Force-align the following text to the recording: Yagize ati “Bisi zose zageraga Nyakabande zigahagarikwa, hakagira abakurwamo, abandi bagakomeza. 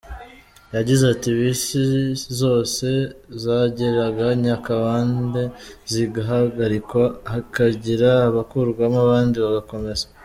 Yagize 0.75 1.03
ati 1.13 1.29
“Bisi 1.37 1.81
zose 2.39 2.87
zageraga 3.43 4.25
Nyakabande 4.45 5.43
zigahagarikwa, 5.91 7.03
hakagira 7.31 8.09
abakurwamo, 8.29 8.97
abandi 9.05 9.37
bagakomeza. 9.45 10.05